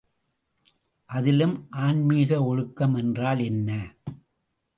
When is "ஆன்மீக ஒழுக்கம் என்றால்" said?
1.69-3.39